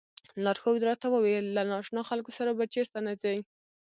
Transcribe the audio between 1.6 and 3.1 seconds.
نا اشنا خلکو سره به چېرته